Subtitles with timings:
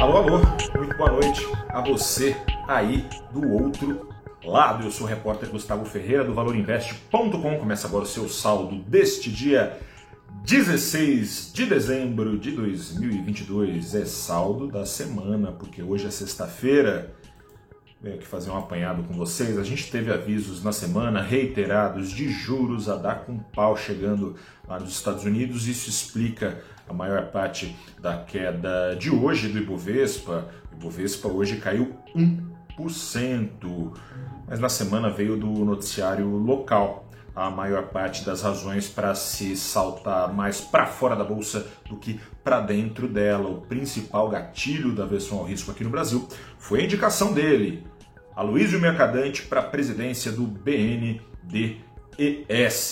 [0.00, 0.38] Alô, alô,
[0.78, 2.34] muito boa noite a você
[2.66, 4.08] aí do outro
[4.42, 4.86] lado.
[4.86, 7.58] Eu sou o repórter Gustavo Ferreira do ValorInvest.com.
[7.58, 9.78] Começa agora o seu saldo deste dia
[10.42, 13.94] 16 de dezembro de 2022.
[13.94, 17.14] É saldo da semana, porque hoje é sexta-feira.
[18.02, 19.58] Venho aqui fazer um apanhado com vocês.
[19.58, 24.80] A gente teve avisos na semana reiterados de juros a dar com pau chegando lá
[24.80, 25.68] nos Estados Unidos.
[25.68, 30.48] Isso explica a maior parte da queda de hoje do Ibovespa.
[30.72, 31.94] O Ibovespa hoje caiu
[32.78, 33.92] 1%,
[34.48, 37.09] mas na semana veio do noticiário local
[37.40, 42.20] a maior parte das razões para se saltar mais para fora da bolsa do que
[42.44, 43.48] para dentro dela.
[43.48, 47.86] O principal gatilho da versão ao risco aqui no Brasil foi a indicação dele,
[48.36, 51.24] Aloysio Mercadante, para a presidência do BNDES.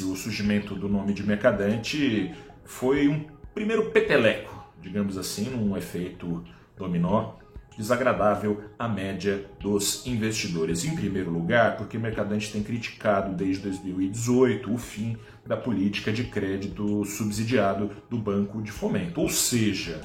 [0.00, 2.32] O surgimento do nome de Mercadante
[2.64, 6.44] foi um primeiro peteleco, digamos assim, num efeito
[6.76, 7.32] dominó
[7.76, 10.84] desagradável à média dos investidores.
[10.84, 16.24] Em primeiro lugar, porque o Mercadante tem criticado desde 2018 o fim da política de
[16.24, 19.20] crédito subsidiado do Banco de Fomento.
[19.20, 20.00] Ou seja,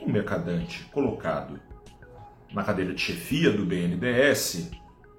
[0.00, 1.58] o Mercadante colocado
[2.52, 4.70] na cadeira de chefia do BNDES,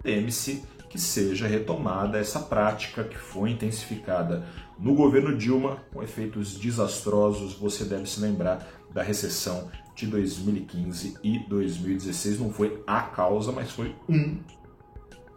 [0.01, 4.43] teme-se que seja retomada essa prática que foi intensificada
[4.77, 7.53] no governo Dilma, com efeitos desastrosos.
[7.53, 12.39] Você deve se lembrar da recessão de 2015 e 2016.
[12.39, 14.39] Não foi a causa, mas foi um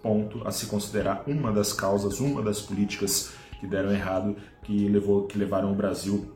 [0.02, 5.26] ponto a se considerar uma das causas, uma das políticas que deram errado, que, levou,
[5.26, 6.32] que levaram o Brasil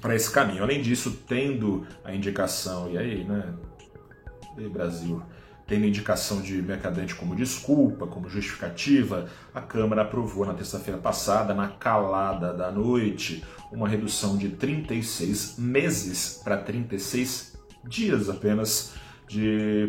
[0.00, 0.62] para esse caminho.
[0.62, 3.54] Além disso, tendo a indicação, e aí, né?
[4.58, 5.22] E Brasil,
[5.72, 11.66] tendo indicação de mercadante como desculpa, como justificativa, a Câmara aprovou na terça-feira passada, na
[11.68, 13.42] calada da noite,
[13.72, 17.56] uma redução de 36 meses para 36
[17.88, 18.92] dias apenas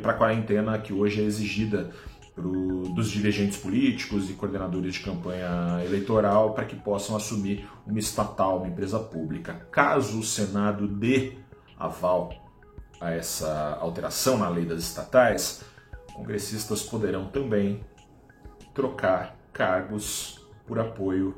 [0.02, 1.92] para a quarentena que hoje é exigida
[2.34, 8.60] pro, dos dirigentes políticos e coordenadores de campanha eleitoral para que possam assumir uma estatal,
[8.60, 9.68] uma empresa pública.
[9.70, 11.34] Caso o Senado dê
[11.78, 12.32] aval
[13.02, 15.73] a essa alteração na lei das estatais,
[16.14, 17.84] congressistas poderão também
[18.74, 21.36] trocar cargos por apoio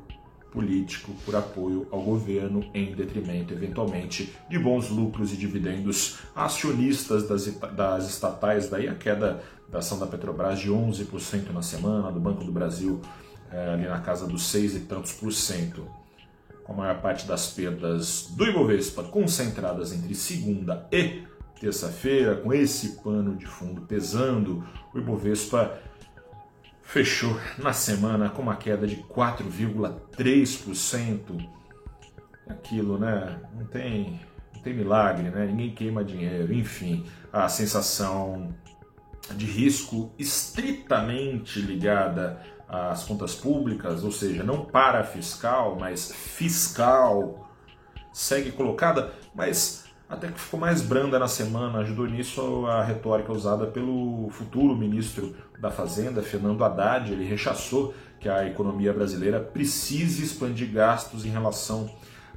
[0.52, 7.46] político, por apoio ao governo, em detrimento, eventualmente, de bons lucros e dividendos acionistas das,
[7.74, 8.70] das estatais.
[8.70, 13.02] Daí a queda da ação da Petrobras de 11% na semana, do Banco do Brasil
[13.52, 15.86] é, ali na casa dos 6 e tantos por cento.
[16.64, 21.22] Com a maior parte das perdas do Ibovespa concentradas entre segunda e
[21.60, 25.80] terça-feira, com esse pano de fundo pesando, o Ibovespa
[26.82, 31.48] fechou na semana com uma queda de 4,3%.
[32.48, 33.40] Aquilo, né?
[33.56, 34.20] Não tem,
[34.54, 35.46] não tem milagre, né?
[35.46, 36.52] Ninguém queima dinheiro.
[36.52, 38.54] Enfim, a sensação
[39.34, 47.50] de risco estritamente ligada às contas públicas, ou seja, não para fiscal, mas fiscal,
[48.12, 51.78] segue colocada, mas até que ficou mais branda na semana.
[51.78, 57.12] Ajudou nisso a retórica usada pelo futuro ministro da Fazenda, Fernando Haddad.
[57.12, 61.90] Ele rechaçou que a economia brasileira precise expandir gastos em relação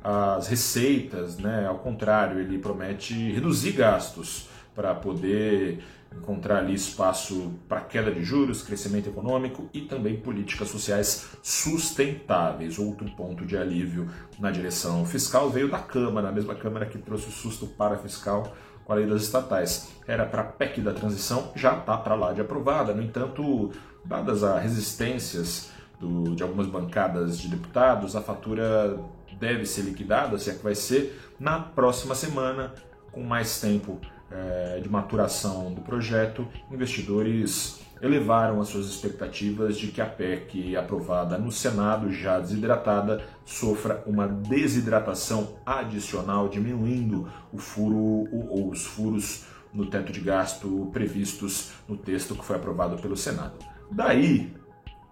[0.03, 1.67] às receitas, né?
[1.67, 5.83] Ao contrário, ele promete reduzir gastos para poder
[6.15, 12.79] encontrar ali espaço para queda de juros, crescimento econômico e também políticas sociais sustentáveis.
[12.79, 14.09] Outro ponto de alívio
[14.39, 18.53] na direção fiscal veio da Câmara, a mesma Câmara que trouxe o susto para fiscal
[18.83, 19.91] com a lei das estatais.
[20.07, 22.93] Era para a PEC da transição, já está para lá de aprovada.
[22.93, 23.71] No entanto,
[24.03, 28.99] dadas as resistências do, de algumas bancadas de deputados, a fatura
[29.39, 32.73] deve ser liquidada, se é que vai ser, na próxima semana,
[33.11, 33.99] com mais tempo
[34.31, 41.37] é, de maturação do projeto, investidores elevaram as suas expectativas de que a PEC aprovada
[41.37, 49.85] no Senado, já desidratada, sofra uma desidratação adicional, diminuindo o furo ou os furos no
[49.85, 53.53] teto de gasto previstos no texto que foi aprovado pelo Senado.
[53.91, 54.53] Daí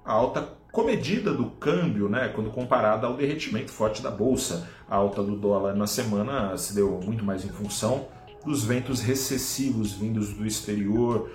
[0.06, 4.70] a alta comedida do câmbio, né, quando comparada ao derretimento forte da bolsa.
[4.90, 8.08] A alta do dólar na semana se deu muito mais em função
[8.48, 11.30] dos ventos recessivos vindos do exterior,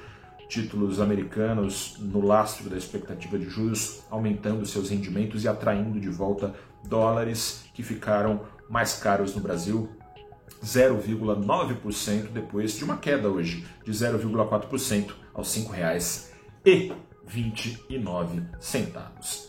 [0.49, 6.55] títulos americanos no lastro da expectativa de juros, aumentando seus rendimentos e atraindo de volta
[6.88, 9.91] dólares que ficaram mais caros no Brasil,
[10.64, 15.67] 0,9% depois de uma queda hoje de 0,4% aos R$
[16.64, 18.43] 5,29.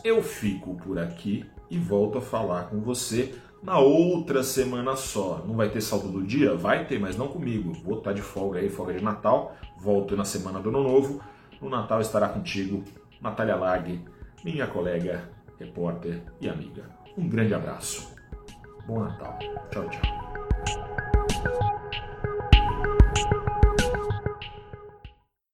[0.04, 3.34] Eu fico por aqui e volto a falar com você
[3.64, 5.42] na outra semana só.
[5.46, 6.54] Não vai ter saldo do dia?
[6.54, 7.72] Vai ter, mas não comigo.
[7.82, 9.56] Vou estar de folga aí, folga de Natal.
[9.78, 11.20] Volto na semana do Ano Novo.
[11.60, 12.84] No Natal estará contigo
[13.22, 14.04] Natália Lag,
[14.44, 16.84] minha colega, repórter e amiga.
[17.16, 18.14] Um grande abraço.
[18.86, 19.38] Bom Natal.
[19.70, 20.23] Tchau, tchau.